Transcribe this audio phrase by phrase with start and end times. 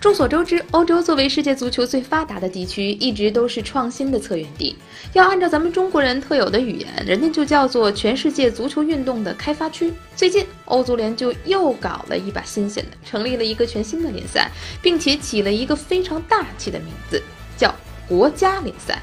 [0.00, 4.74] 众所周知，欧洲作为世界足球最发达的地区，一直都是创新的策源地。
[5.12, 9.92] 要按照咱们中国人特有的语言，人家就叫做全世界足球运动的开发区。
[10.16, 14.50] 最近，欧足联就又搞了一把新鲜的，成立了一个全新的联赛，
[14.80, 17.22] 并且起了一个非常大气的名字，
[17.58, 17.74] 叫
[18.08, 19.02] 国家联赛。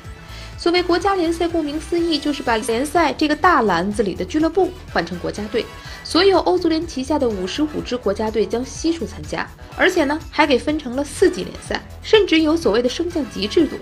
[0.57, 5.63] 所谓国家联赛，顾名思义，就是把联赛这个大篮子里的俱乐部换成国家队。
[6.03, 13.75] 所有欧足联旗下的五十五支国家队将悉数参加，而且呢，还给分成了四级联赛，甚至有所谓的升降级制度。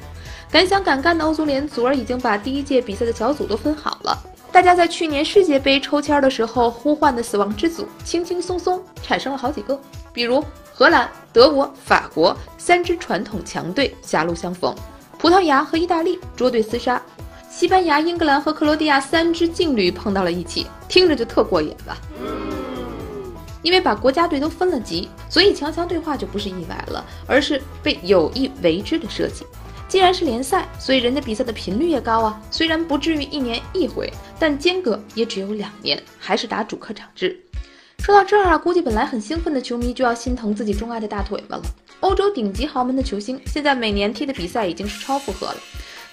[0.52, 4.18] 敢想敢干的欧足联昨儿已经把第一届比赛的小组都分好了。
[4.52, 9.80] 大家在去年世界杯抽签的时候呼唤的死亡之组，轻轻松松产生了好几个，
[10.12, 14.74] 比如荷兰、德国、法国三支传统强队狭路相逢，
[15.18, 17.02] 葡萄牙和意大利捉对厮杀。
[17.50, 21.98] 西班牙、英格兰和克罗地亚三支劲旅碰到了一起，听着就特过瘾吧。
[23.62, 29.46] 因为把国家队都分了级，所以强强对话就不是意外了，而是被有意为之的设计。
[29.88, 32.42] 既然是联赛，所以人家比赛的频率也高啊。
[32.52, 37.40] 虽然不至于一年一回，但间隔也只有两年，还是打主客场制。
[38.00, 41.66] 说到这儿啊，估计本来很兴奋的球迷就要心疼自己钟爱的大腿们了。
[42.06, 45.58] 欧洲顶级豪门的球星，现在每年踢的比赛已经是超负荷了。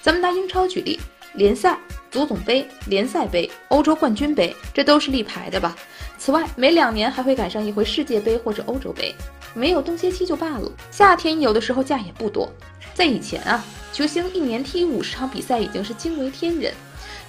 [0.01, 0.99] 咱们拿英超举例。
[1.35, 1.77] 联赛、
[2.09, 5.75] 足总杯、联赛杯、欧洲冠军杯，这都是立牌的吧？
[6.17, 9.13] 此外，每两年还会赶上一回世界杯或者欧洲杯，
[9.53, 10.71] 没有冬歇期就罢了。
[10.89, 12.51] 夏天有的时候假也不多。
[12.95, 16.73] 在以前啊，球星一年踢五十场比赛已经是惊为天人，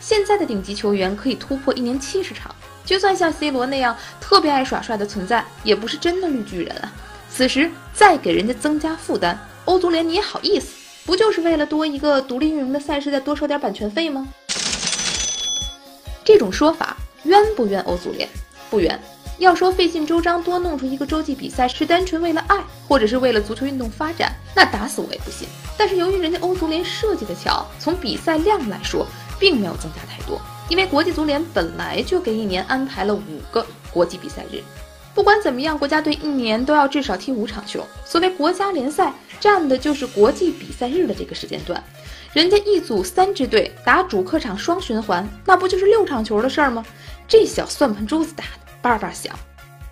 [0.00, 2.54] 现在的顶级球员可以突破一年七十场。
[2.82, 6.92] 就算像 C 罗那样特别爱耍帅的存在，也不是真的绿巨人啊。
[7.36, 10.68] 此时再给人家增加负担，欧足联你也好意思？
[11.04, 14.28] 不就是为了多一个独立运营的赛事，再多收点版权费吗？
[16.24, 18.28] 这种说法冤不冤欧足联？
[18.70, 18.96] 不冤。
[19.38, 25.48] 要说费尽周章多弄出一个洲际比赛是单纯为了爱，或者是为了足球运动发展，那打死我也不信。
[25.76, 29.04] 但是由于人家欧足联设计的巧，从比赛量来说，
[29.40, 34.62] 并没有增加太多，因为国际足联本来就给一年安排了五个国际比赛日。
[35.14, 37.86] 不管怎么样，国家队一年都要至少踢五场球。
[38.04, 41.82] 所谓国家联赛，占的就是国际比赛日的这个时间段。
[42.32, 46.84] 人家一组三支队打主客场双循环，那不就是六场球的事儿吗？
[47.28, 48.50] 这小算盘珠子打的
[48.82, 49.32] 叭叭响。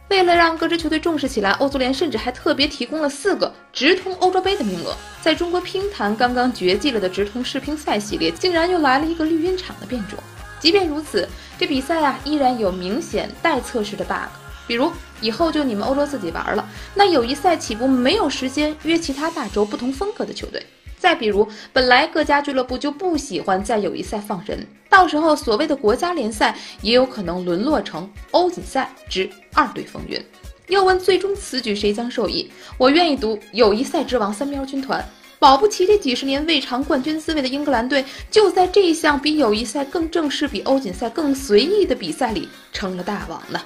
[0.09, 4.95] 为了让各支球队重视起来，欧足联甚至还特别提供了四个直通欧洲杯的名额。
[5.23, 10.19] 在中国乒坛刚刚绝迹了的直通世乒赛系列，竟然又来了一个绿茵场的变种。
[10.59, 14.42] 即便如此，这比赛啊依然有明显待测试的 bug。
[14.67, 14.91] 比如
[15.21, 20.65] 以后就你们欧洲自己玩了，那友谊赛岂不没有时间约其他大洲不同风格的球队。
[20.99, 30.21] 再比如，本来各家俱乐部就不喜欢在友谊赛放人，到时候所谓的国家联赛也有可能沦落成欧锦赛之二队风云。
[30.69, 32.49] 要问最终此举谁将受益，
[32.79, 35.05] 我愿意赌友谊赛之王三喵军团。
[35.41, 43.61] 保不齐这几十年未尝冠军滋味的英格兰队，就在这一项比友谊赛更正式、比欧锦赛更随意的比赛里成了大王呢。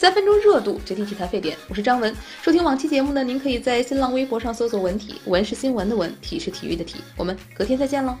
[0.00, 2.10] 三分钟热度决定体坛沸点，我是张文。
[2.40, 7.02] 收听往期节目呢，您可以在新浪微博上搜索“文体”，文是新闻的文，体是体育的体。
[7.18, 8.16] 我们隔天再见喽。